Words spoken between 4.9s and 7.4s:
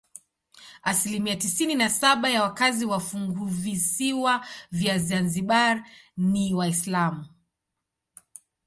Zanzibar ni Waislamu.